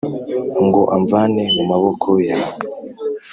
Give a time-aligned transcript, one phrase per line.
[0.65, 2.57] ngo amvane mu maboko yawe’